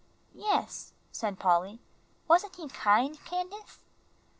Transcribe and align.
"Yes," 0.33 0.93
said 1.11 1.37
Polly. 1.37 1.79
"Wasn't 2.27 2.55
he 2.55 2.67
kind, 2.69 3.23
Candace?" 3.23 3.81